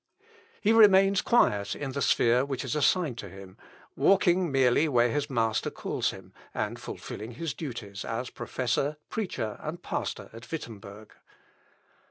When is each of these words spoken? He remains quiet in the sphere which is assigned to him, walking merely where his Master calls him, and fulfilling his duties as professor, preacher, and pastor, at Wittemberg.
He 0.61 0.73
remains 0.73 1.21
quiet 1.21 1.75
in 1.75 1.91
the 1.91 2.01
sphere 2.01 2.43
which 2.43 2.65
is 2.65 2.75
assigned 2.75 3.19
to 3.19 3.29
him, 3.29 3.55
walking 3.95 4.51
merely 4.51 4.87
where 4.89 5.11
his 5.11 5.29
Master 5.29 5.69
calls 5.69 6.09
him, 6.09 6.33
and 6.55 6.79
fulfilling 6.79 7.33
his 7.33 7.53
duties 7.53 8.03
as 8.03 8.31
professor, 8.31 8.97
preacher, 9.09 9.59
and 9.61 9.83
pastor, 9.83 10.31
at 10.33 10.51
Wittemberg. 10.51 11.13